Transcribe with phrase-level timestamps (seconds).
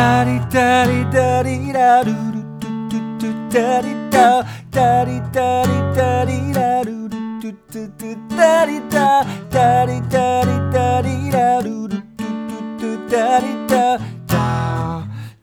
[0.00, 7.08] 哒哩哒哩哒哩哒噜噜嘟嘟嘟哒哩哒，哒哩哒哩哒哩哒噜噜
[7.40, 14.34] 嘟嘟嘟哒哩哒，哒哩哒哩哒哩哒噜噜嘟嘟嘟哒哩哒，哒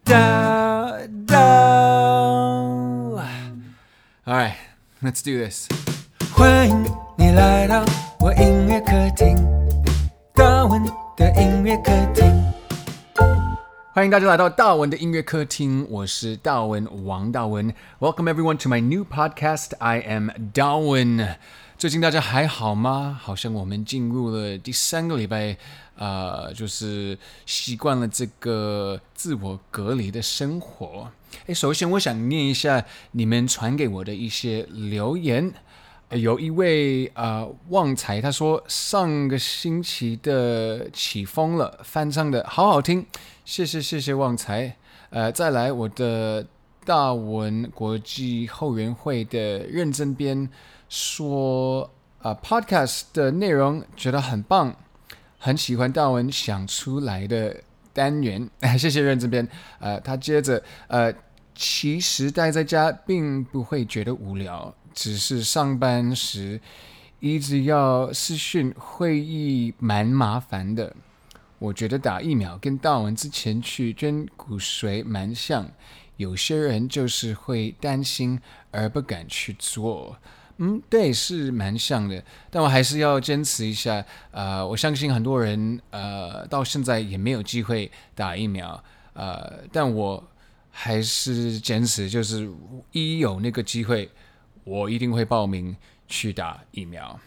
[0.04, 0.12] 哒
[1.28, 1.34] 哒。
[4.26, 4.56] All right,
[5.02, 5.68] let's do this.
[6.34, 6.86] 欢迎
[7.18, 7.84] 你来到
[8.20, 9.36] 我音乐客厅，
[10.34, 10.84] 大文
[11.16, 12.47] 的音乐客厅。
[13.99, 17.75] 欢迎大家来到大文的音乐客厅，我是大文王大文。
[17.99, 19.73] Welcome everyone to my new podcast.
[19.81, 21.35] I am Darwin。
[21.77, 23.19] 最近大家还好吗？
[23.21, 25.57] 好像我们进入了第三个礼拜，
[25.97, 31.11] 呃，就是习惯了这个自我隔离的生活。
[31.47, 35.53] 诶，首先我想念一下你们传给我的一些留言。
[36.11, 43.05] 有一位呃旺财，他说上个星期的起风了，翻唱的好好听，
[43.45, 44.75] 谢谢谢谢旺财。
[45.11, 46.47] 呃，再来我的
[46.87, 50.49] 大文国际后援会的认真编
[50.89, 51.91] 说，
[52.23, 54.75] 呃，Podcast 的内容觉得很棒，
[55.39, 57.55] 很喜欢大文想出来的
[57.93, 59.47] 单元， 谢谢认真编。
[59.79, 61.13] 呃，他接着呃，
[61.55, 64.75] 其实待在家并不会觉得无聊。
[64.99, 66.61] 只是上班时
[67.21, 70.93] 一直要视讯会议，蛮麻烦的。
[71.61, 75.71] 我觉得打疫苗跟大文之前去捐骨髓蛮像，
[76.17, 78.41] 有些人就是会担心
[78.73, 80.17] 而不敢去做。
[80.57, 82.21] 嗯，对，是蛮像的。
[82.51, 84.05] 但我还是要坚持一下。
[84.33, 88.83] 呃，我相信很多人呃到现在也没有机会打疫苗。
[89.13, 90.29] 呃，但我
[90.73, 92.51] 还是坚持，就是
[92.91, 94.11] 一有那个机会。
[94.69, 95.75] 我一定会报名
[96.07, 97.19] 去打疫苗。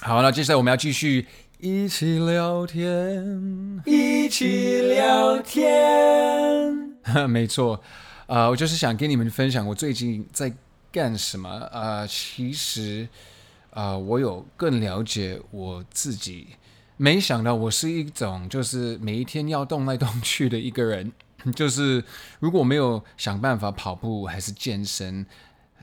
[0.00, 1.26] 好，那接下来我们要继续
[1.58, 6.96] 一起聊天，一起聊天。
[7.28, 7.82] 没错，
[8.26, 10.50] 啊、我就是想跟你们分享我最近在
[10.90, 11.50] 干什么。
[11.50, 13.06] 啊、其实
[13.70, 16.46] 啊、我有更了解我自己。
[16.96, 21.12] 没想到我是一种就是每一天要动来动去的一个人。
[21.54, 22.02] 就是
[22.40, 25.26] 如果没有想办法跑步还是健身。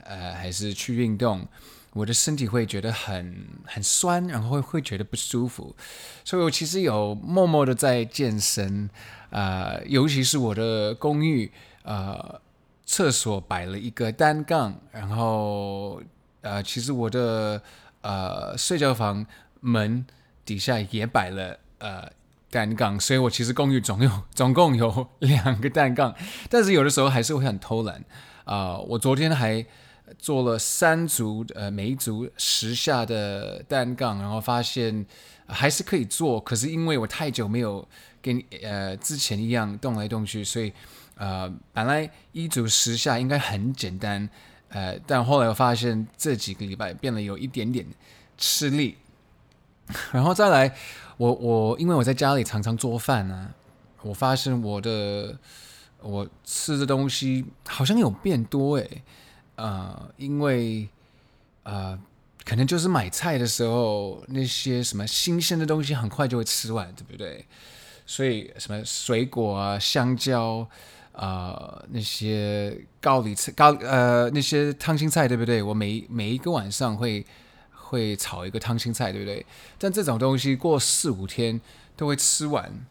[0.05, 1.47] 呃，还是去运动，
[1.93, 5.75] 我的身体会觉得很很酸，然后会会觉得不舒服，
[6.23, 8.87] 所以我其实有默默的在健身，
[9.31, 11.51] 呃，尤其是我的公寓，
[11.83, 12.39] 呃，
[12.85, 16.01] 厕所摆了一个单杠，然后
[16.41, 17.61] 呃，其实我的
[18.01, 19.25] 呃睡觉房
[19.61, 20.05] 门
[20.45, 22.07] 底下也摆了呃
[22.51, 26.13] 单杠，所以我其实公寓总有 总共有两个单杠，
[26.47, 27.95] 但是有的时候还是会很偷懒，
[28.43, 29.65] 啊、呃，我昨天还。
[30.19, 35.05] 做了三组，呃，每一组十下的单杠，然后发现
[35.47, 37.87] 还是可以做，可是因为我太久没有
[38.21, 40.71] 跟呃之前一样动来动去，所以
[41.15, 44.29] 呃本来一组十下应该很简单，
[44.69, 47.85] 呃，但后来我发现这几个礼拜变得有一点点
[48.37, 48.97] 吃力，
[50.13, 50.75] 然后再来，
[51.17, 53.51] 我我因为我在家里常常做饭呢，
[54.03, 55.35] 我发现我的
[56.01, 59.01] 我吃的东西好像有变多诶。
[59.55, 60.87] 呃，因为
[61.63, 61.97] 呃，
[62.43, 67.45] 可能就是买菜的时候，那些什么新鲜的东西很快就会吃完，对不对？
[68.05, 70.67] 所以什么水果啊，香蕉
[71.13, 75.63] 啊、那些高丽菜、高呃那些烫青菜，对不对？
[75.63, 77.25] 我每每一个晚上会
[77.71, 79.45] 会炒一个烫青菜，对不对？
[79.79, 81.59] 但这种东西过四五天
[81.95, 82.85] 都会吃完，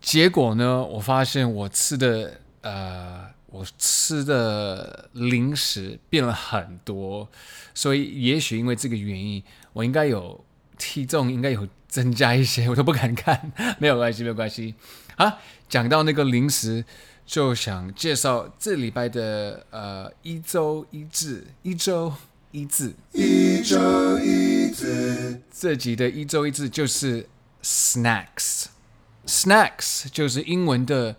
[0.00, 3.38] 结果呢，我发现我吃的呃。
[3.50, 7.28] 我吃的零食变了很多，
[7.74, 10.44] 所以也许因为这个原因，我应该有
[10.78, 13.50] 体重应该有增加一些，我都不敢看，
[13.80, 14.76] 没有关系，没有关系。
[15.16, 16.84] 好，讲到那个零食，
[17.26, 22.14] 就想介绍这礼拜的呃一周一字，一周
[22.52, 25.42] 一字，一周一字。
[25.50, 27.28] 这集的一周一字就是
[27.64, 31.16] snacks，snacks 就是英文的。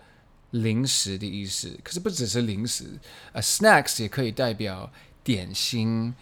[0.50, 2.98] 零食的意思，可是不只是零食，
[3.32, 4.90] 呃，snacks 也可以代表
[5.22, 6.14] 点心，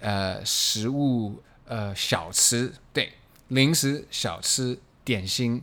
[0.00, 3.12] 呃，食物，呃，小吃，对，
[3.48, 5.62] 零食、小吃、点心，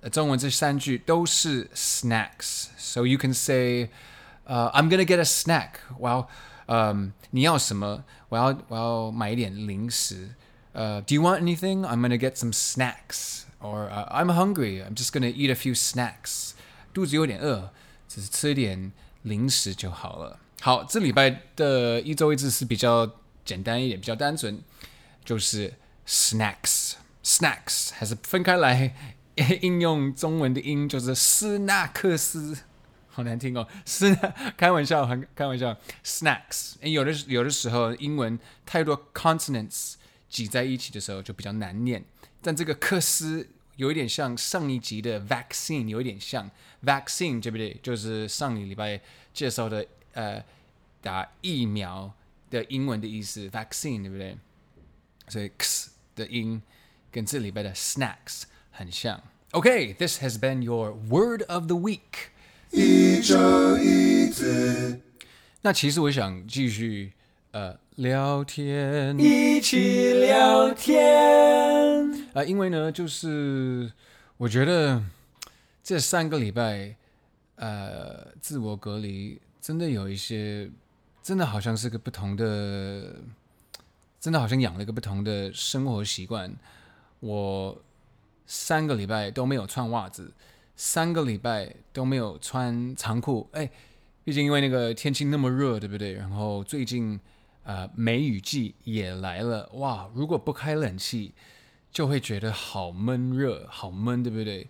[0.00, 3.90] 呃，中文这三句都是 snacks。So you can say，
[4.44, 5.70] 呃，I'm gonna get a snack。
[5.98, 6.28] 我要，
[6.66, 8.04] 嗯，你要什么？
[8.28, 10.30] 我要，我要买一点零食。
[10.72, 11.82] 呃，Do you want anything?
[11.86, 13.42] I'm gonna get some snacks.
[13.60, 14.84] Or I'm hungry.
[14.84, 16.52] I'm just gonna eat a few snacks.
[16.93, 17.71] 肚子有点饿，
[18.07, 18.91] 只是吃一点
[19.23, 20.39] 零食就好了。
[20.61, 23.09] 好，这礼拜的一周一字是比较
[23.43, 24.61] 简单一点，比较单纯，
[25.25, 25.73] 就是
[26.07, 28.93] snacks，snacks 还是分开来
[29.61, 32.55] 应用中文的音就是斯纳克斯，
[33.09, 33.67] 好难听哦。
[33.85, 34.15] 斯
[34.55, 35.75] 开玩笑，很开玩笑。
[36.05, 39.93] Snacks，有的有的时候英文太多 consonants
[40.29, 42.03] 挤在一起的时候就比较难念。
[42.41, 43.47] 但这个克斯
[43.81, 46.47] 有一点像上一集的 vaccine，有一点像
[46.85, 47.75] vaccine，对不对？
[47.81, 49.01] 就是上个礼拜
[49.33, 49.83] 介绍的
[50.13, 50.39] 呃
[51.01, 52.13] 打疫苗
[52.51, 54.37] 的英文的意思，vaccine，对不对？
[55.29, 56.61] 所以 x 的音
[57.09, 59.19] 跟这礼拜的 snacks 很像。
[59.53, 62.29] OK，this、okay, has been your word of the week。
[62.69, 65.01] 一周一次。
[65.63, 67.13] 那其实我想继续
[67.49, 71.90] 呃聊天，一起聊天。
[72.33, 73.91] 啊、因为呢，就是
[74.37, 75.03] 我觉得
[75.83, 76.95] 这三个礼拜
[77.55, 80.69] 呃自我隔离真的有一些，
[81.21, 83.15] 真的好像是个不同的。
[84.19, 86.55] 真的好像养了一个不同的生活习惯。
[87.21, 87.75] 我
[88.45, 90.31] 三个礼拜都没有穿袜子，
[90.75, 93.49] 三个礼拜都没有穿长裤。
[93.53, 93.67] 哎，
[94.23, 96.13] 毕竟因为那个天气那么热，对不对？
[96.13, 97.19] 然后最近
[97.63, 100.07] 呃梅雨季也来了，哇！
[100.13, 101.33] 如果不开冷气，
[101.91, 104.67] 就会觉得好闷热，好闷，对不对？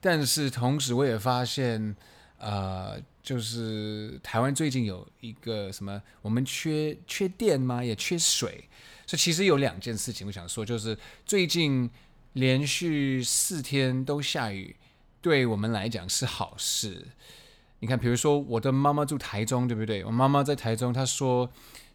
[0.00, 1.94] 但是同时我也发现，
[2.38, 3.00] 呃。
[3.24, 7.82] 就是台湾最近有一个什么，我们缺缺电吗？
[7.82, 8.68] 也缺水，
[9.06, 10.94] 所以其实有两件事情我想说，就是
[11.24, 11.88] 最近
[12.34, 14.76] 连续四天都下雨，
[15.22, 17.06] 对我们来讲是好事。
[17.78, 20.04] 你看，比如说我的妈妈住台中，对不对？
[20.04, 21.50] 我妈妈在台中，她说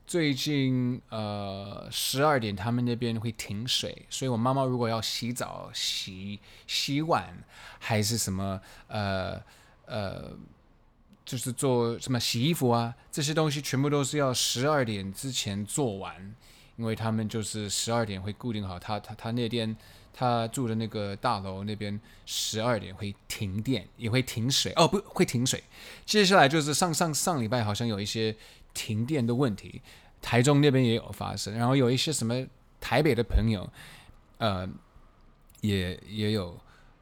[0.10, 7.38] 最近呃十二点他们那边会停水，所以我妈妈如果要洗澡、洗洗碗
[7.78, 9.40] 还是什么呃
[9.86, 10.32] 呃。
[11.26, 16.36] 就是做什么洗衣服啊，这些东西全部都是要十二点之前做完，
[16.76, 19.78] 因为他们就是十二点会固定好他，他他那边
[20.12, 25.64] 他住的那个大楼那边十二点会停电，也会停水哦，不会停水。
[26.04, 28.36] 接下来就是上上上礼拜好像有一些
[28.74, 29.82] 停电的问题，
[30.22, 32.46] 台中那边也有发生，然后有一些什么
[32.80, 33.70] 台北的朋友，
[34.38, 34.70] 呃，
[35.62, 36.60] 也也有。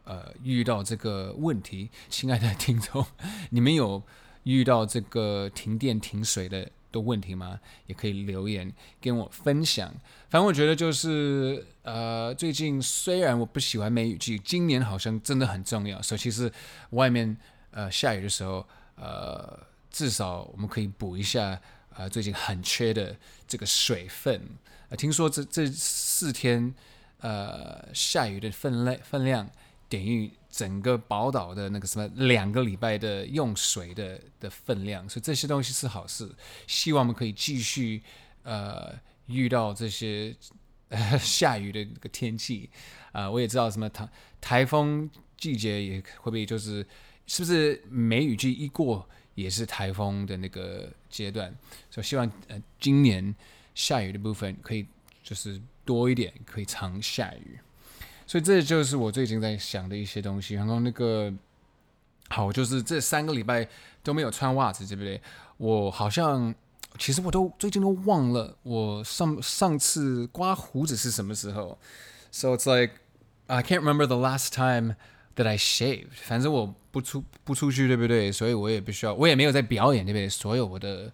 [0.09, 3.05] 呃，遇到这个问题，亲爱的听众，
[3.49, 4.01] 你们有
[4.43, 7.59] 遇到这个停电停水的的问题吗？
[7.87, 9.93] 也可以留言跟我分享。
[10.29, 16.01] 反正我觉得就是，呃，最近虽然我不喜欢梅雨季，今年好像真的很重要。
[16.01, 16.49] 所以其实
[16.91, 17.35] 外面
[17.71, 18.65] 呃下雨的时候，
[18.95, 19.59] 呃，
[19.97, 21.59] 至少我们可以补一下，
[21.95, 23.17] 呃，最近很缺的
[23.47, 24.47] 这个水分。
[24.89, 26.71] 呃，听说这这四天
[27.21, 29.49] 呃下雨的分量分量。
[29.89, 36.29] 等于整个宝岛的那个什么两个礼拜的用水的的分量，所以这些东西是好事。
[36.67, 38.03] 希望我们可以继续
[38.43, 38.93] 呃
[39.27, 40.35] 遇到这些
[40.89, 42.69] 呃 下雨的这个天气
[43.13, 44.09] 啊、我也知道什么台
[44.41, 46.85] 台风季节也会不会就是
[47.25, 49.07] 是不是梅雨季一过
[49.37, 51.53] 也是台风的那个阶段，
[51.91, 53.35] 所以希望呃今年
[53.75, 54.83] 下雨的部分可以
[55.21, 57.59] 就是多一点，可以常下雨。
[58.25, 60.55] 所以这就是我最近在想的一些东西。
[60.55, 61.31] 然后那个
[62.29, 63.67] 好，就是这三个礼拜
[64.01, 65.21] 都没有穿袜子，对不对？
[65.57, 66.53] 我好像
[66.97, 71.77] 其实我都最近都忘了我上上次刮胡子是什么时候。
[72.31, 72.95] So it's like
[73.45, 74.95] I can't remember the last time
[75.35, 76.15] that I shaved。
[76.23, 78.31] 反正我不出不出去，对不对？
[78.31, 80.27] 所以我也不需要，我也没有在表演，对不对？
[80.27, 81.13] 所有我的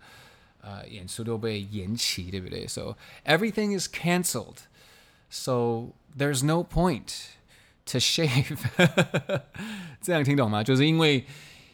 [0.62, 4.60] 呃演出都被延期，对不对？So everything is cancelled.
[5.30, 7.26] So there's no point
[7.88, 8.58] to shave，
[10.02, 10.64] 这样听懂吗？
[10.64, 11.26] 就是因为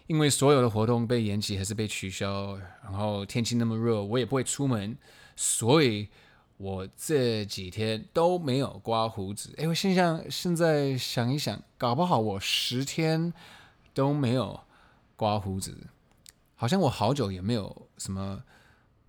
[0.07, 4.97] 因为所有的活动被延期还是被取消，然后天气那么热，我也不会出门，
[5.35, 6.07] 所以
[6.57, 9.53] 我这几天都没有刮胡子。
[9.57, 13.31] 哎，我现在现在想一想，搞不好我十天
[13.93, 14.61] 都没有
[15.15, 15.87] 刮胡子，
[16.55, 18.43] 好像我好久也没有什么。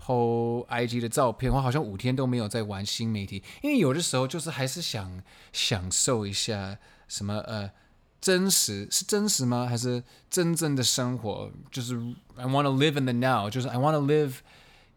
[0.02, 5.22] PO IG 的照片，我好像五天都没有在玩新媒体，因为有的时候就是还是想
[5.52, 7.70] 享受一下什么呃
[8.18, 9.66] 真实是真实吗？
[9.66, 11.52] 还是真正的生活？
[11.70, 11.94] 就是
[12.34, 14.36] I want to live in the now，就是 I want to live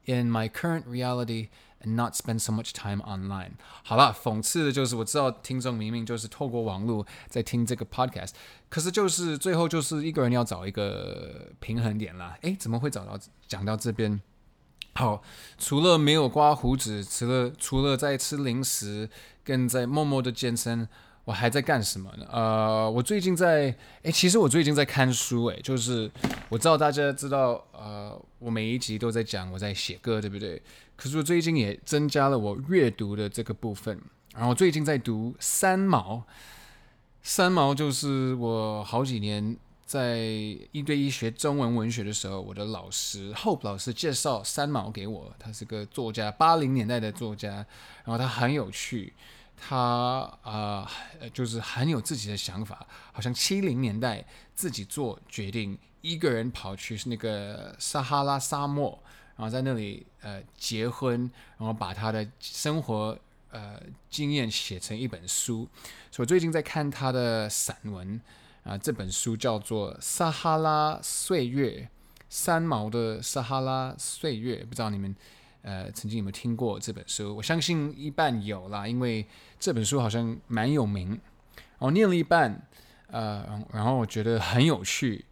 [0.05, 1.49] in my current reality
[1.81, 3.51] and not spend so much time online。
[3.83, 8.31] 好了，讽刺的就是我知道听众明明就是透过网络在听这个 podcast，
[8.73, 12.35] 可是就是最后就是一个人要找一个平衡点啦。
[12.41, 13.15] 诶，怎么会找到
[13.47, 14.19] 讲到这边？
[14.95, 15.21] 好，
[15.59, 19.07] 除了没有刮胡子，除了除了在吃零食，
[19.43, 20.89] 跟在默默的健身，
[21.25, 22.25] 我还在干什么呢？
[22.31, 26.09] 呃，我最近在，诶，其实我最近在看书，诶，就是
[26.49, 30.59] 我知道大家知道，呃，我每一集都在讲我在写歌，对不对？
[30.95, 34.01] 可是我最近也增加了我阅读的这个部分，
[34.33, 36.23] 然后最近在读三毛。
[37.25, 40.17] 三毛就是我好几年在
[40.71, 45.33] 一对一学中文文学的时候，我的老师 Hope 老师介绍三毛给我。
[45.39, 47.65] 他是个作家，八零年代的作家，
[48.03, 49.13] 然后他很有趣，
[49.55, 50.91] 他啊、
[51.33, 59.01] 就是很有自己的想法，好像七零年代自己做决定，一个人跑去那个撒哈拉沙漠，
[59.37, 63.17] 然后在那里呃结婚，然后把他的生活。
[63.53, 63.79] 呃，
[64.09, 65.69] 经验写成一本书，
[66.09, 68.19] 所以我最近在看他的散文
[68.63, 68.75] 啊。
[68.75, 71.69] 这本书叫做《撒哈拉岁月》，
[72.29, 75.15] 三毛的《撒哈拉岁月》，不知道你们
[75.61, 77.35] 呃曾经有没有听过这本书？
[77.35, 79.23] 我相信一半有啦，因为
[79.59, 81.21] 这本书好像蛮有名。
[81.77, 82.59] 我念了一半，
[83.11, 85.23] 呃，然后我觉得很有趣，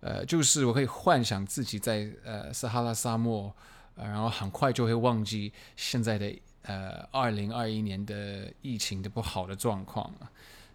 [0.00, 3.54] 呃，就是我可以幻想自己在呃撒哈拉沙漠，
[3.96, 6.34] 呃，然后很快就会忘记现在的。
[6.62, 10.12] 呃，二零二一年的疫情的不好的状况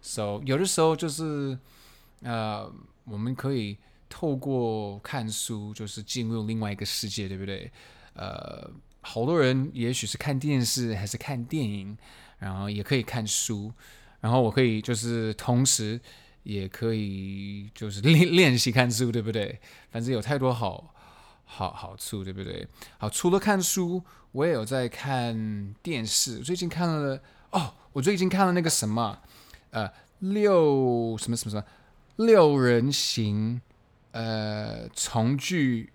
[0.02, 1.56] ，so 有的时候就是
[2.22, 2.70] 呃，
[3.04, 3.78] 我们可以
[4.08, 7.70] 透过看书，就是进入另外一个世界，对不对？
[8.14, 8.68] 呃，
[9.00, 11.96] 好多人也许是看电视还是看电影，
[12.38, 13.72] 然后也可以看书，
[14.20, 16.00] 然后我可以就是同时
[16.42, 19.60] 也可以就是练练习看书，对不对？
[19.90, 20.92] 反正有太多好。
[21.48, 22.66] 好好处对不对？
[22.98, 24.02] 好，除了看书，
[24.36, 26.40] 我也有在看电视。
[26.40, 27.18] 最近看了
[27.52, 29.18] 哦，我最近看了那个什么，
[29.70, 31.64] 呃，六什么什么什么
[32.16, 33.62] 六人行，
[34.10, 35.90] 呃，重聚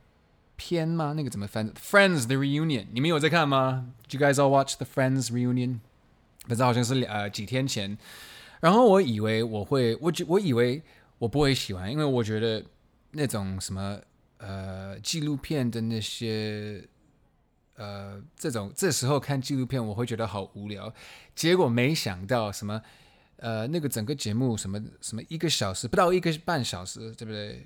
[0.55, 1.13] 篇吗？
[1.15, 5.77] 那个怎么翻？Friends the Reunion，你们有在看吗？Do you guys all watch the Friends Reunion？
[6.47, 7.95] 反正好像是呃几天前。
[8.59, 10.81] 然后我以为我会，我我以为
[11.19, 12.65] 我不会喜欢，因为我觉得
[13.11, 13.99] 那种什么。
[14.43, 16.83] 呃，纪录片的那些，
[17.75, 20.93] 呃，这种这时候看纪录片我会觉得好无聊。
[21.33, 22.81] 结果没想到什么，
[23.37, 27.65] 呃，那个整个节目什么什么一个小时不到一个半小时，对不对？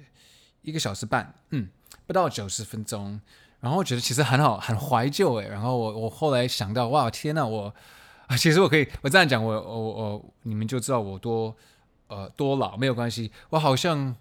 [0.61, 1.67] 一个小时半，嗯，
[2.07, 3.19] 不到九十分钟。
[3.59, 5.47] 然后我觉得其实很好，很怀旧诶。
[5.47, 7.73] 然后我我后来想到，哇，天呐，我
[8.27, 11.55] 啊， 其实我可以我这样讲，我我我你们就知道我多
[12.07, 13.31] 呃多老，没有关系。
[13.49, 14.15] 我好像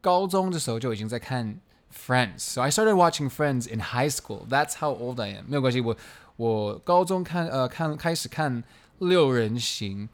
[0.00, 1.60] 高中的时候就已经在看。
[1.96, 4.46] Friends, so I started watching Friends in high school.
[4.48, 5.46] That's how old I am.
[5.48, 5.96] 没有关系，我
[6.36, 8.62] 我高中看呃看开始看
[8.98, 10.08] 六人行，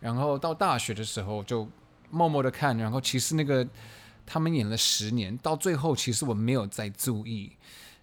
[0.00, 1.68] 然后到大学的时候就
[2.10, 3.64] 默默的看，然后其实那个
[4.24, 7.52] 他们演了十年，到最后其实我没有再注意，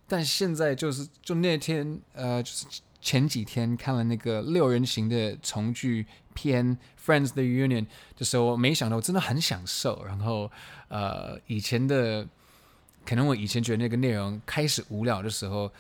[0.08, 2.66] 但现在就是就那天呃就是
[3.02, 10.50] 前几天看了那个六人行的重聚篇 Friends the Union 的时候，我没想到我真的很享受，然后
[10.88, 12.26] 呃以前的。
[13.06, 15.72] 可能我以前觉得那个内容开始无聊的时候，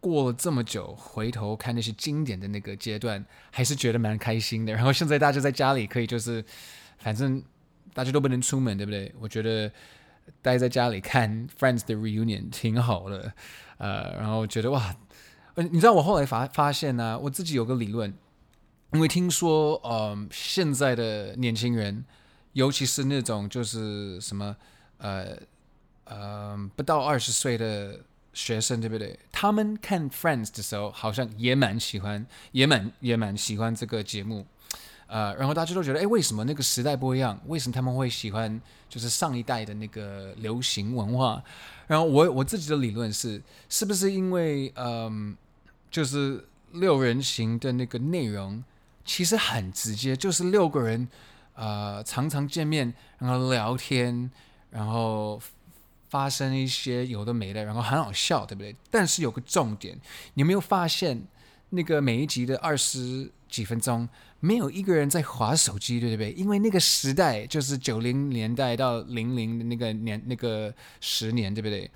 [0.00, 4.72] 过了这么久，回头看那些经典的那个阶段，还是觉得蛮开心的。
[4.72, 6.44] 然后现在大家在家里可以就是，
[6.98, 7.42] 反正
[7.94, 9.12] 大家都不能出门，对不对？
[9.20, 9.70] 我觉得
[10.42, 13.32] 待在家里看 Friends 的 Reunion 挺好的，
[13.78, 14.96] 呃，然后觉得哇，
[15.54, 18.12] 你知道我后来发发现呢、我自己有个理论，
[18.92, 22.04] 因为听说，嗯、现在的年轻人，
[22.52, 24.56] 尤其是那种就是什么，
[24.98, 25.38] 呃。
[26.08, 28.00] 嗯，不到二十岁的
[28.32, 29.18] 学生，对不对？
[29.32, 34.46] 他们看 Friends 的时候，好像也蛮喜欢，也蛮也蛮喜欢这个节目。
[35.08, 37.40] 呃，然后大家都觉得，哎，为什么那个时代不一样？
[37.46, 38.60] 为什么他们会喜欢？
[38.88, 41.42] 就是上一代的那个流行文化。
[41.88, 45.36] 然后我我自己的理论是，是不是因为嗯，
[45.90, 48.62] 就是六人行的那个内容
[49.04, 51.08] 其实很直接，就是六个人
[51.54, 54.30] 呃常常见面，然后聊天，
[54.70, 55.40] 然后。
[56.16, 58.74] 发生一些有的没的，然后很好笑，对不对？
[58.90, 59.94] 但是有个重点，
[60.32, 61.22] 你有没有发现
[61.68, 64.08] 那个每一集的二十几分钟，
[64.40, 66.32] 没有一个人在划手机，对不对？
[66.32, 71.90] 因为那个时代就是九零年代到零零的那个年那个十年，对不对？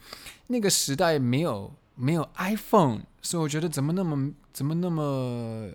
[0.49, 5.71] 那个时代没有没有 iPhone，所以我觉得怎么那么怎么那么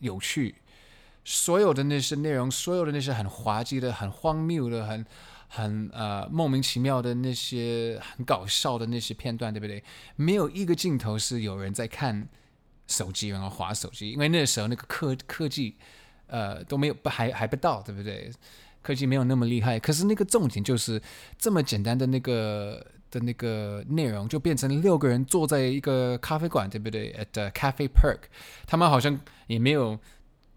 [0.00, 0.56] 有趣？
[1.24, 5.06] 所有的那些内容，所有的那些很滑稽的、很荒谬的、很。
[5.54, 9.82] 很呃莫名其妙的那些很搞笑的那些片段，对不对？
[10.16, 12.28] 没有一个镜头是有人在看
[12.88, 15.76] 手机，然后滑手机，因为那时候那个科科技
[16.26, 18.32] 呃都没有不还还不到，对不对？
[18.82, 19.78] 科技没有那么厉害。
[19.78, 21.00] 可是那个重点就是
[21.38, 28.22] 这么简单的那个的那个内容，就变成六个人坐在一个咖啡馆，对不对？At Cafe Perk，
[28.66, 29.98] 他们好像也没有。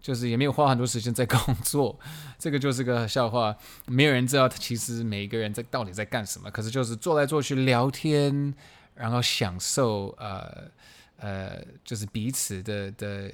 [0.00, 1.98] 就是也没有花很多时间在工作，
[2.38, 3.56] 这个就是个笑话。
[3.86, 6.50] 没有人知道他其实每一个人在到底在干什么。
[6.50, 8.54] 可是就是坐来坐去聊天，
[8.94, 10.70] 然后享受呃
[11.18, 13.32] 呃，就是彼此的的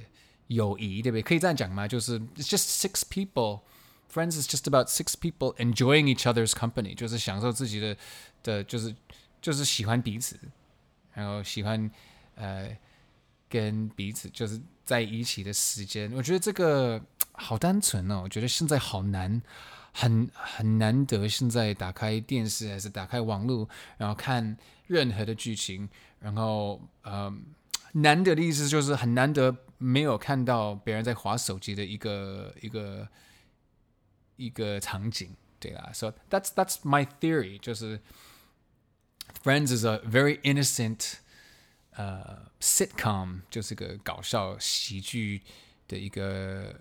[0.48, 1.22] 友谊，对不对？
[1.22, 1.86] 可以这样讲吗？
[1.86, 3.60] 就是 just six people
[4.12, 7.96] Friends is just about six people enjoying each other's company，就是享受自己的
[8.44, 8.94] 的，就是
[9.42, 10.38] 就是喜欢彼此，
[11.14, 11.90] 然后喜欢
[12.36, 12.68] 呃
[13.54, 16.12] 跟彼此就是在一起的时间。
[16.12, 17.00] 我觉得这个
[17.32, 19.40] 好单纯哦，我觉得现在好难，
[19.92, 21.28] 很很难得。
[21.28, 24.56] 现在打开电视还是打开网络，然后看
[24.88, 27.32] 任何的剧情，然后呃。
[27.96, 33.08] 难得的意思就是很难得没有看到别人在划手机的一个一个
[34.34, 35.30] 一个场景，
[35.60, 35.92] 对啦。
[35.94, 38.00] So that's that's my theory，就是
[39.44, 41.18] Friends is a very innocent，
[41.93, 45.41] 呃，sitcom，就是个搞笑喜剧
[45.87, 46.75] 的一个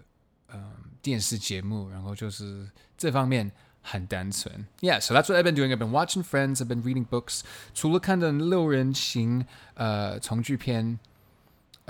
[0.48, 0.72] 嗯、呃、
[1.02, 3.50] 电视节目，然后就是这方面
[3.82, 4.66] 很单纯。
[4.80, 5.72] Yeah，so that's what I've been doing.
[5.72, 6.60] I've been watching Friends.
[6.60, 7.42] I've been reading books.
[7.74, 10.98] 除了看的六人行呃从剧片。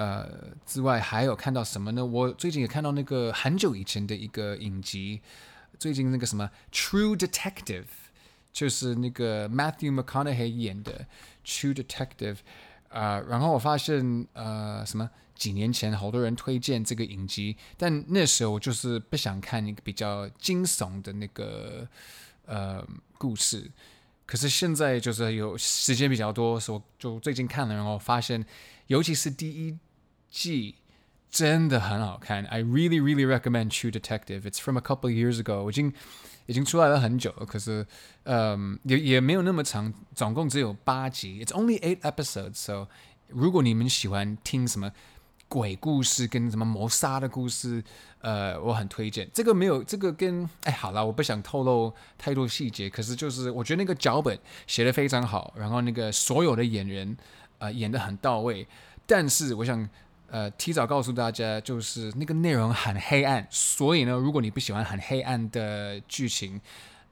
[0.00, 2.06] 呃，之外还有看到什么呢？
[2.06, 5.20] 我最近也看到那个很久以前的一个影集，
[5.76, 7.86] 最近那个什么《True Detective》，
[8.52, 11.04] 就是那个 Matthew McConaughey 演的《
[11.44, 12.36] True Detective》
[12.93, 13.21] 呃。
[13.27, 21.87] 然后我发现，呃，什么几年前好多人推荐这个影集，但那时候我就是不想看一个比较惊悚的那个
[22.45, 22.85] 呃
[23.17, 23.69] 故事。
[24.25, 28.45] 可是现在就是有时间比较多，所以我就最近看了，然后发现。
[28.87, 29.79] 尤其是第一
[30.29, 30.75] 季
[31.31, 34.41] 真的很好看，I really really recommend True Detective.
[34.41, 35.63] It's from a couple years ago.
[35.63, 35.93] 我已经
[36.45, 37.85] 已经出来了很久了，可是
[38.23, 41.43] 嗯也也没有那么长，总共只有八集。
[41.43, 42.55] It's only eight episodes.
[42.55, 42.87] So
[43.27, 44.91] 如果你们喜欢听什么
[45.47, 47.83] 鬼故事跟什么谋杀的故事，
[48.21, 49.29] 呃，我很推荐。
[49.33, 57.15] 这个没有这个跟哎好了，我不想透露太多细节，可是就是我觉得那个脚本写得非常好，然后那个所有的演员。
[57.59, 58.67] 呃，演得很到位，
[59.05, 59.87] 但是我想，
[60.33, 66.59] 呃，提早告诉大家，就是那个内容很黑暗，所以呢，如果你不喜欢很黑暗的剧情，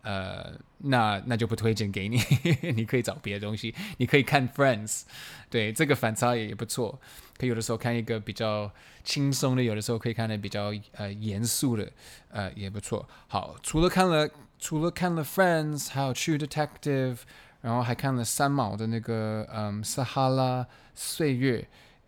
[0.01, 2.19] 呃，那那就不推荐给你，
[2.73, 5.03] 你可以找别的东西，你可以看 Friends，
[5.51, 6.99] 对，这个反差也也不错，
[7.37, 8.71] 可以有的时候看一个比较
[9.03, 11.87] 轻松的，有的时候可以看的比较呃严肃的，
[12.31, 13.07] 呃，也不错。
[13.27, 17.17] 好，除了看了除了看了 Friends，还有 True Detective。
[17.61, 20.65] 然后还看了三毛的那个嗯《撒哈拉
[20.95, 21.59] 岁月》，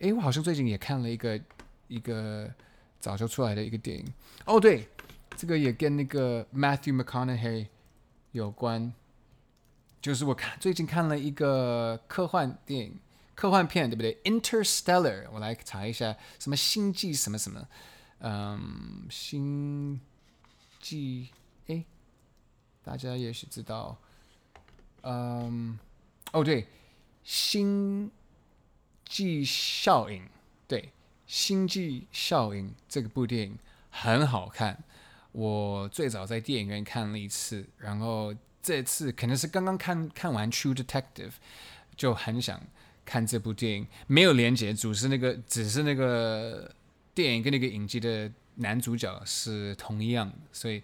[0.04, 1.40] 诶，我好像最近也看了一个
[1.88, 2.54] 一个
[3.00, 4.06] 早就出来的一个电影。
[4.44, 4.86] 哦，对，
[5.38, 7.68] 这个也跟那个 Matthew McConaughey
[8.34, 8.92] 有关，
[10.02, 13.00] 就是我看最近看了一个科幻电影、
[13.34, 17.66] 科幻片，对不对？Interstellar，我来查一下，什么星际什么什么，
[18.20, 20.02] 嗯，星
[20.82, 21.30] 际，
[21.68, 21.86] 诶，
[22.84, 23.98] 大家也许知道。
[25.04, 25.80] 嗯，
[26.34, 26.68] 哦对，
[27.24, 28.12] 星
[29.06, 30.28] 际效应，
[30.68, 30.92] 对，
[31.28, 33.58] 星际效应这部电影
[33.90, 34.84] 很好看。
[35.32, 41.30] 我最早在电影院看了一次，然后这次可能是刚刚看看完《True Detective》，
[41.96, 42.62] 就很想
[43.06, 43.88] 看这部电影。
[44.08, 46.74] 没有连结，只是那个只是那个
[47.14, 50.82] 电影跟那个影集的男主角是同一样，所以。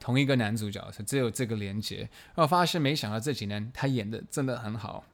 [0.00, 2.08] 同一个男主角，是只有这个连接。
[2.36, 5.04] 然后发现，没想到这几年他演的真的很好。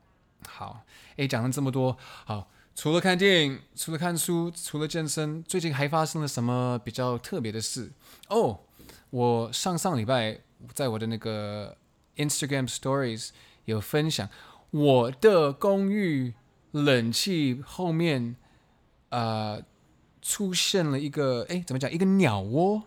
[0.48, 0.84] 好，
[1.16, 7.92] 诶，讲了这么多，好，除了看电影，除了看书，除了健身，最近还发生了什么比较特别的事？
[8.28, 8.60] 哦，
[9.10, 10.40] 我上上礼拜
[10.72, 11.76] 在我的那个
[12.16, 13.30] Instagram Stories
[13.64, 14.28] 有分享，
[14.70, 16.34] 我的公寓
[16.72, 18.36] 冷气后面，
[19.10, 19.62] 呃，
[20.20, 21.90] 出现了一个，诶，怎么讲？
[21.90, 22.82] 一个鸟窝。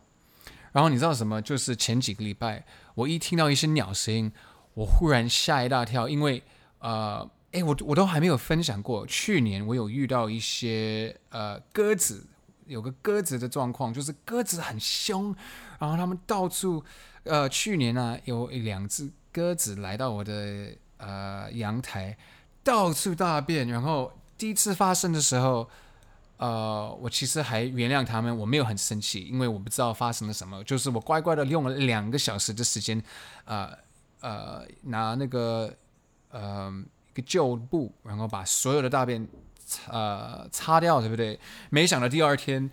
[0.74, 1.42] 然后你知道什么？
[1.42, 4.32] 就是前几个礼拜，我一听到一些鸟声，
[4.76, 6.44] 我忽然吓一大跳，因为
[6.80, 9.06] 呃，诶，我我都还没有分享过。
[9.06, 12.26] 去年我有遇到一些呃鸽子，
[12.66, 15.36] 有个鸽子的状况，就是鸽子很凶，
[15.80, 16.84] 然后他们到处
[17.24, 22.18] 呃，去年呢、有两只鸽子来到我的呃阳台，
[22.64, 23.68] 到处大便。
[23.68, 25.70] 然后第一次发生的时候。
[26.40, 30.64] 呃，我其实还原谅他们，我没有很生气，因为我不知道发生了什么。
[30.66, 33.04] 就是我乖乖的用了两个小时的时间，
[33.46, 33.76] 呃
[34.20, 35.76] 呃，拿那个
[36.30, 36.72] 呃
[37.22, 39.28] 旧布，然后把所有的大便
[39.90, 41.40] 呃擦掉，对不对？
[41.70, 42.70] 没想到第二天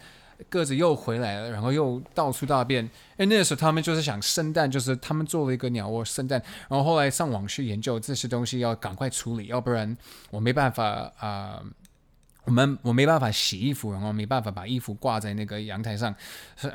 [0.48, 2.88] 个子又回来了，然后又到处大便。
[3.16, 9.96] 哎，那时候他们就是想生蛋，就是他们做了一个鸟窝生蛋，然后后来上网去研究这些东西要赶快处理，要不然
[10.30, 11.62] 我没办法啊。
[12.44, 16.14] 我们我没办法洗衣服，然后没办法把衣服挂在那个阳台上，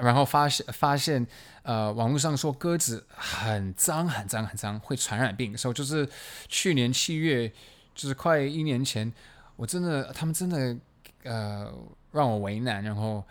[0.01, 1.25] 然后发现发现，
[1.62, 5.55] 呃，网络上说鸽子很脏很脏很脏，会传染病。
[5.55, 6.10] 所以就是
[6.47, 7.47] 去年七月，
[7.93, 9.12] 就是快一年前，
[9.55, 10.75] 我真的他们真的
[11.23, 11.71] 呃
[12.12, 13.23] 让我为难，然后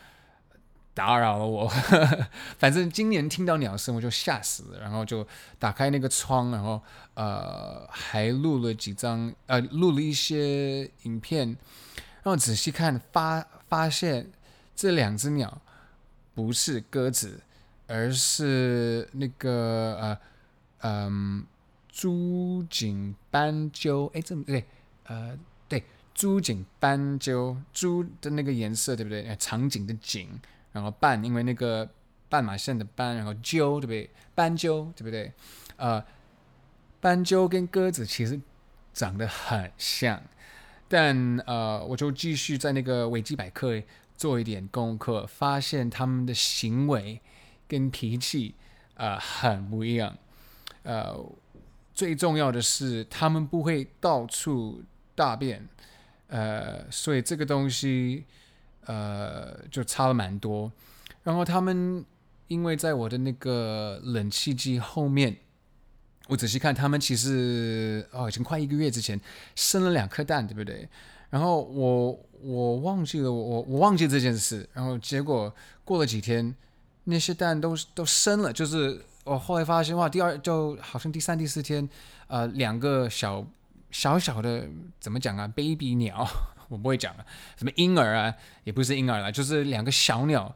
[0.95, 1.69] 打扰了我。
[2.59, 5.27] 反正今年听到鸟声我就吓死了，然后就
[5.59, 6.81] 打开那个窗，然后
[7.15, 11.57] 呃还录了几张呃录了一些影片，
[12.23, 14.31] 然后仔细看发发现
[14.75, 15.61] 这两只鸟
[16.35, 17.41] 不是鸽子，
[17.87, 20.19] 而是那个呃
[20.83, 21.47] 嗯
[21.89, 24.65] 珠颈斑鸠，哎这么对
[25.05, 25.83] 呃对。
[26.15, 29.37] 珠颈斑鸠，珠的那个颜色对不对？
[29.39, 30.29] 长颈的颈，
[30.73, 31.89] 然后斑，因为那个
[32.29, 34.11] 斑马线的斑，然后鸠对不对？
[34.35, 35.33] 斑鸠对不对？
[35.77, 36.05] 呃，
[37.01, 38.41] 斑鸠跟鸽子其实
[38.93, 40.21] 长得很像，
[40.89, 43.81] 但呃，我就继续在那个维基百科
[44.17, 47.21] 做一点功课，发现他们的行为
[47.69, 48.55] 跟脾气
[48.95, 50.17] 呃很不一样。
[50.83, 51.15] 呃，
[51.93, 54.83] 最重要的是，他们不会到处
[55.15, 55.69] 大便。
[56.29, 58.25] 呃，所以这个东西，
[58.87, 60.71] 呃，就差了蛮多。
[61.23, 62.05] 然后他们
[62.49, 65.37] 因为在我的那个冷气机后面，
[66.29, 69.21] 我仔细看，他们其实哦，已经快一个月之前
[69.57, 70.89] 生了两颗蛋，对不对？
[71.31, 74.69] 然后我我忘记了，我我忘记这件事。
[74.73, 75.53] 然后结果
[75.85, 76.55] 过了几天，
[77.05, 81.89] 那些蛋都都生了，就是我后来发现，哇，第二就好像第三、第四天，
[82.29, 83.45] 呃，两个小。
[83.91, 84.69] 小小的
[85.01, 86.29] 怎么讲啊？baby 鸟，
[86.69, 87.25] 我不会讲了。
[87.57, 90.55] 什么婴儿啊，也不是婴儿了，就是两个小鸟，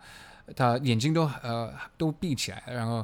[0.54, 3.02] 它眼睛都呃都闭起来，然后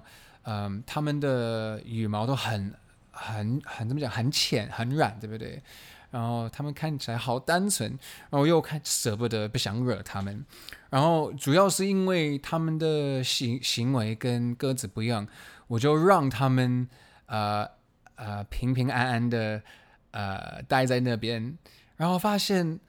[0.48, 2.74] 嗯、他，们的羽毛都很
[3.11, 5.62] 很很怎么讲，很浅很软，对不对？
[6.11, 7.90] 然后它们看起来好单纯，
[8.30, 10.44] 然后又看舍不得，不想惹它们。
[10.88, 15.26] 然后主要是因为它们的行行为跟鸽子不一样，
[15.66, 16.88] 我就让它们
[17.26, 17.68] 呃
[18.14, 19.62] 呃平平安安的。
[20.11, 21.58] 呃，待在那边，
[21.96, 22.80] 然后发现，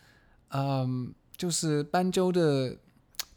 [0.52, 2.78] 嗯、就是斑鸠的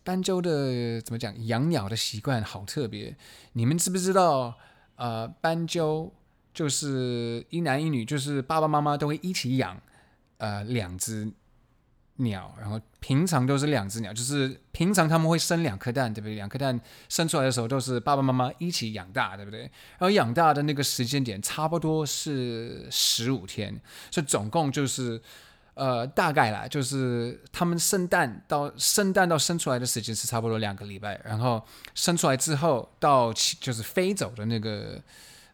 [0.05, 3.17] 斑鸠的怎么讲，养鸟的习惯好特别。
[3.53, 4.59] 你们知不知道？
[4.97, 6.13] 呃，斑鸠
[6.53, 9.81] 就是一男一女，就是爸爸妈妈都会一起养，
[10.39, 11.33] 呃，两只。
[12.17, 16.35] 鸟，然后平常都是两只鸟，就是平常他们会生两颗蛋，对不对？
[16.35, 19.63] 两颗蛋生出来的时候都是爸爸妈妈一起养大，对不对？
[19.63, 25.21] 然后养大的那个时间点差不多是十五天，所以总共就是
[25.75, 31.63] 呃大概啦，就是他们生蛋到生蛋到生出来的时间是差不多两个礼拜，然后
[31.95, 35.01] 生出来之后到就是飞走的那个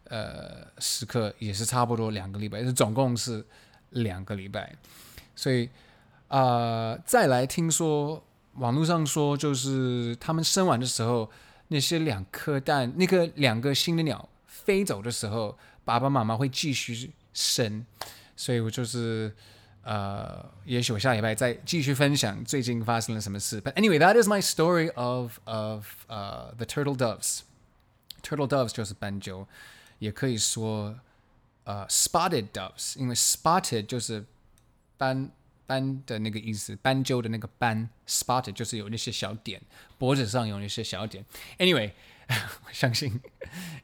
[0.05, 3.45] 呃时刻也是差不多两个礼拜，就总共是
[3.91, 4.75] 两个礼拜，
[5.35, 5.69] 所以。
[6.29, 8.23] 啊、呃，再来听说
[8.57, 11.27] 网络上说，就是他们生完的时候，
[11.69, 17.83] 那些两颗蛋，那个两个新的鸟飞走的时候，爸爸妈妈会继续生，
[18.35, 19.35] 所以我就是
[19.89, 23.59] 呃，也许我下礼拜再继续分享最近发生了什么事。
[23.59, 27.39] But anyway, that is my story of of 呃、uh, the turtle doves.
[28.21, 29.47] Turtle doves 就是斑鸠，
[29.97, 30.99] 也可以说
[31.63, 34.25] 呃、uh, spotted doves，因为 spotted 就是
[34.97, 35.31] 斑。
[35.65, 39.61] 斑的那个意思，斑鸠的那个斑，spotted 就是有那些小点，
[39.99, 41.23] 脖子上有那些小点。
[41.59, 41.91] Anyway，
[42.65, 43.21] 我相信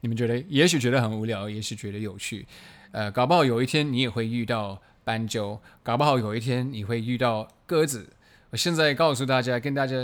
[0.02, 2.48] 你们觉得，也许觉得很无聊，也许觉得有趣。
[2.92, 8.10] 呃，搞不好有一天你也会遇到斑鸠，搞不好有一天你会遇到鸽子。
[8.50, 9.96] 我现在告诉大家，跟大家，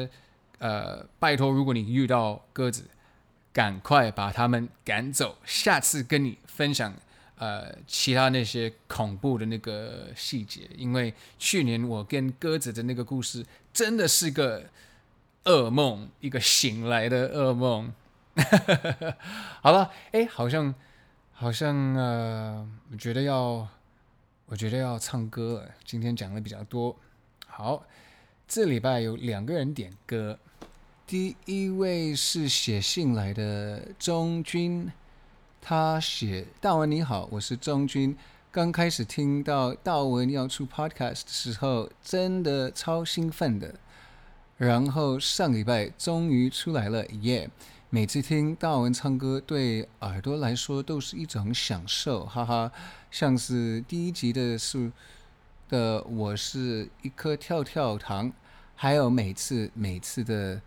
[0.60, 2.84] 呃，拜托，如果你遇到鸽子，
[3.52, 5.38] 赶快把它们赶走。
[5.44, 6.94] 下次跟你分享。
[7.42, 14.66] 呃，其他那些恐怖的那个细节，因为去年我跟鸽子的那个故事真的是个
[15.46, 17.92] 噩梦，一个醒来的噩梦。
[19.64, 20.76] 好了，哎，好像
[21.34, 23.68] 好像呃，我觉得要
[24.52, 25.72] 我觉得要唱歌了。
[25.86, 26.94] 今天讲的比较多。
[27.48, 27.86] 好，
[28.46, 30.38] 这礼拜有两个人点歌，
[31.08, 34.92] 第一位是写信来的钟君。
[35.62, 38.14] 他写：“大文你好，我是钟军。
[38.52, 43.74] 刚开始听到大文要出 podcast 的时候，真的超兴奋的。
[44.58, 47.50] 然后上礼拜终于出来了，耶！
[47.94, 52.72] 每次听大文唱歌，对耳朵来说都是一种享受，哈哈。
[53.12, 54.90] 像是第一集的是
[55.68, 58.32] 的，我是一颗跳跳糖，
[58.76, 60.62] 还有每次每次的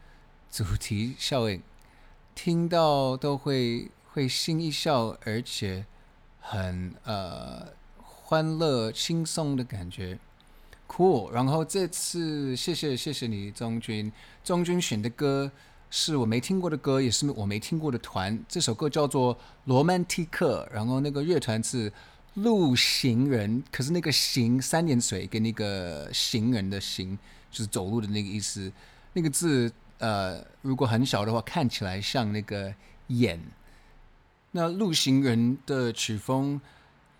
[0.51, 1.63] 主题效应，
[2.35, 5.85] 听到都会。”会心一笑，而且
[6.41, 10.17] 很呃欢乐轻松的感觉
[10.87, 11.33] ，cool。
[11.33, 14.13] 然后这次谢谢谢谢你，钟军，
[14.45, 15.51] 钟军选的歌
[15.91, 18.39] 是我没听过的歌，也是我没听过的团。
[18.49, 21.93] 这首歌叫做《罗曼蒂克》，然后那个乐团是
[22.35, 27.19] 路行人，可是那个行三点水跟那个行人的行
[27.51, 28.73] 就是走路的那个意思，
[29.13, 29.73] 那个字。
[29.99, 32.75] 呃，如果很小的话，看起来像那个
[33.07, 33.41] 眼。
[34.51, 36.61] 那路行人的曲风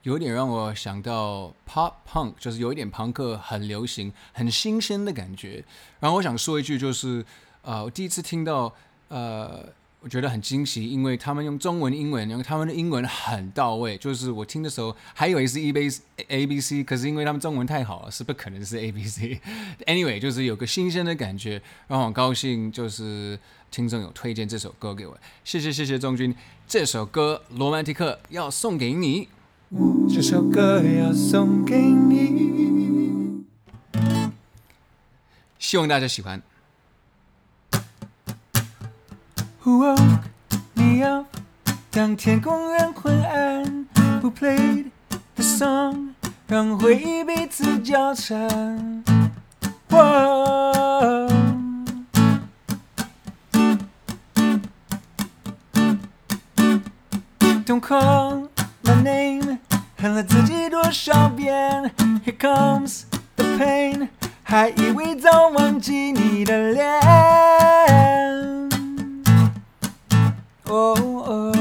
[0.03, 5.65] 有点让我想到 pop punk，就是有一点朋克，很流行、很新鲜的感觉。
[6.01, 7.25] 然后我想说一句，就是
[7.65, 8.73] 呃，我第一次听到
[9.09, 9.65] 呃。
[10.01, 13.97] 我觉得很惊喜，因为他们用中文、英文，然后他们的英文很到位。
[13.97, 15.91] 就是我听的时候，还以为是 E B
[16.29, 19.41] A B C，可是因为他们中文太好了，是不可能是 A B C。
[19.87, 22.71] Anyway，就是有个新鲜的感觉，让我很高兴。
[22.71, 23.39] 就是
[23.71, 26.37] 听众有推荐这首歌给我，谢谢谢谢钟军。
[26.69, 29.31] 这首歌《罗曼蒂克》要送给你，
[30.15, 33.47] 这首歌要送给你，
[35.59, 36.43] 希望大家喜欢。
[39.67, 39.97] 哦，
[40.75, 41.25] 你要
[41.91, 43.87] 当天空仍昏暗
[44.21, 44.91] ，Who played
[45.35, 46.11] the song，
[46.47, 49.03] 让回忆彼此交缠。
[49.89, 51.27] 哦
[57.65, 58.49] ，Don't call
[58.83, 59.59] my name，
[59.97, 61.91] 恨了自己多少遍
[62.27, 63.05] ？Here comes
[63.37, 64.09] the pain，
[64.43, 68.34] 还以为早忘记你的脸。
[70.66, 71.52] 哦哦，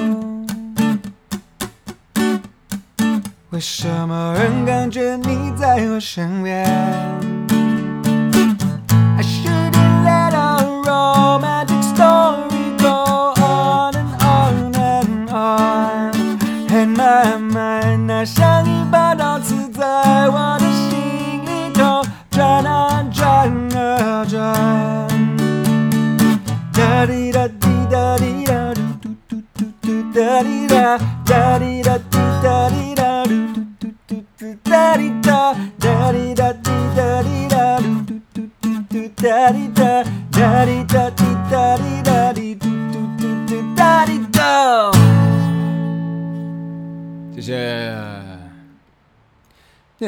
[3.51, 6.64] 为什么仍感觉你在我身边？
[9.16, 16.12] I shouldn't let our romantic story go on and on and on.
[16.71, 18.25] And my mind，那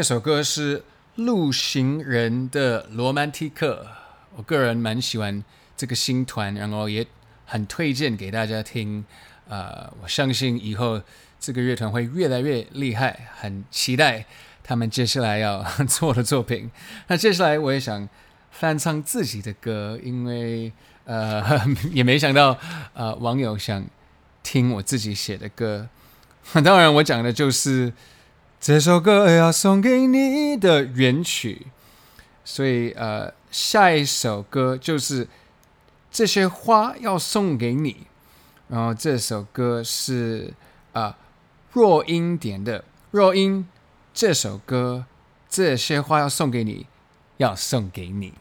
[0.06, 0.84] 首歌是
[1.16, 3.88] 陆行人的《罗曼蒂克》，
[4.36, 5.44] 我个人蛮喜欢
[5.76, 7.08] 这个新团，然后也
[7.44, 9.04] 很推荐给大家听。
[9.50, 11.02] 呃，我相信以后
[11.40, 14.26] 这个乐团会越来越厉害，很期待
[14.64, 16.70] 他们接下来要做的作品。
[17.08, 18.08] 那接下来我也想
[18.52, 20.72] 翻唱自己的歌，因为
[21.06, 21.44] 呃
[21.92, 22.56] 也没想到
[22.94, 23.84] 呃网友想
[24.44, 25.90] 听我自己写的歌。
[26.64, 27.92] 当然，我讲的就是
[28.68, 31.68] 这首歌要送给你的原曲。
[32.44, 35.28] 所以呃，下一首歌就是
[36.10, 38.08] 这些花要送给你。
[38.68, 40.52] 然后这首歌是
[40.94, 41.16] 啊，
[41.74, 42.84] 若英点的。
[43.12, 43.68] 若英，
[44.16, 45.06] 这首歌，
[45.48, 46.88] 这些花要送给你，
[47.38, 48.34] 要送给你。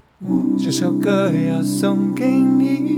[0.59, 2.94] 这首歌要送给你。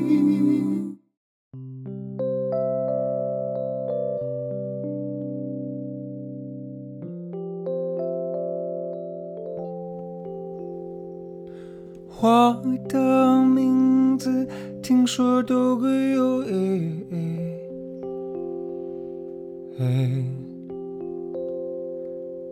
[12.18, 14.48] 花的名字。
[14.82, 17.18] 听说都会有诶诶
[19.78, 20.24] 诶，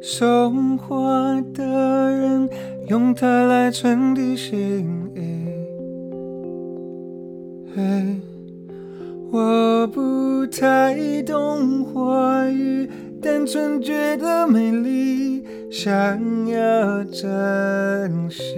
[0.02, 1.64] 送花的
[2.10, 2.48] 人
[2.88, 5.46] 用它来传递心意，
[9.30, 12.90] 我不太懂花语，
[13.22, 18.56] 单纯觉得美丽，想要珍惜。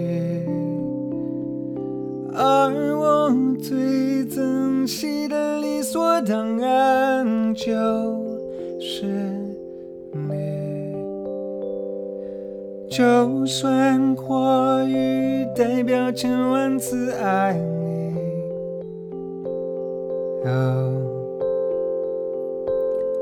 [2.39, 7.65] 而我最珍惜的理所当然就
[8.79, 9.07] 是
[10.11, 10.93] 你，
[12.91, 18.13] 就算话语代表千万次爱你，
[20.45, 20.93] 哦，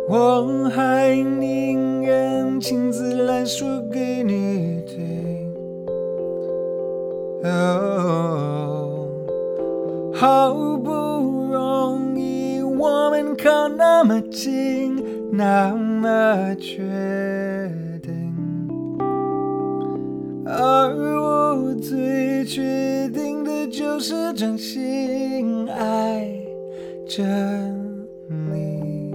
[0.10, 5.54] 我还宁愿亲自来说给你听，
[7.44, 8.85] 哦。
[10.18, 10.92] 好不
[11.52, 16.82] 容易我们靠那么近，那么确
[18.02, 18.34] 定，
[20.46, 26.26] 而我最确定的就是真心爱
[27.06, 27.22] 着
[28.30, 29.12] 你。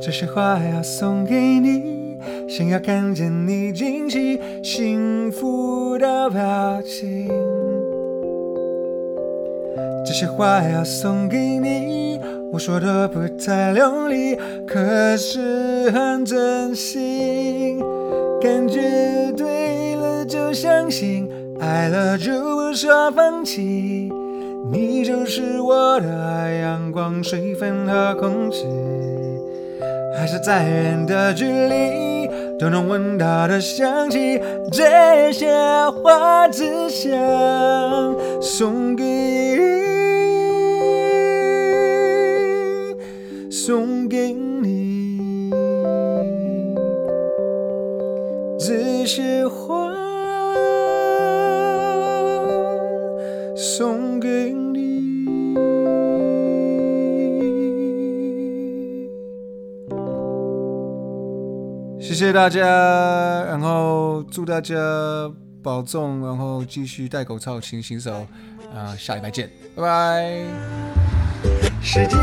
[0.00, 2.16] 这些话要送给你，
[2.48, 7.28] 想要看见你惊喜幸福的表情。
[10.18, 12.18] 这些话要送给你，
[12.50, 14.34] 我说的不太流利，
[14.66, 17.78] 可是很真心。
[18.40, 18.80] 感觉
[19.36, 21.28] 对了就相信，
[21.60, 24.10] 爱了就不说放弃，
[24.72, 28.64] 你就是我的，阳光、水分和空气，
[30.18, 32.26] 还是再远的距离
[32.58, 34.40] 都能闻到的香气，
[34.72, 35.54] 这些
[36.02, 37.12] 话只想
[38.40, 39.85] 送给你，
[43.66, 45.50] 送给你，
[48.60, 49.92] 这些话。
[53.56, 55.56] 送给你。
[62.00, 62.60] 谢谢大家，
[63.46, 64.76] 然后祝大家
[65.60, 68.26] 保重，然后继续戴口罩，勤洗手，啊、
[68.90, 70.44] 呃，下礼拜见，拜拜。
[71.82, 72.16] 世界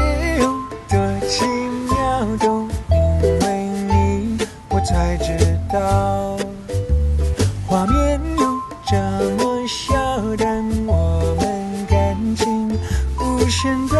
[1.34, 1.44] 奇
[1.90, 4.38] 妙都因为你，
[4.70, 5.36] 我才知
[5.68, 6.38] 道
[7.66, 8.96] 画面有这
[9.44, 9.96] 么小，
[10.38, 12.70] 但我们感情
[13.20, 13.93] 无声。